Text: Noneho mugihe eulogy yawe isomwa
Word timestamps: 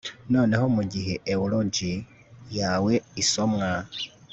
Noneho 0.33 0.65
mugihe 0.75 1.13
eulogy 1.33 1.79
yawe 2.57 2.93
isomwa 3.21 3.69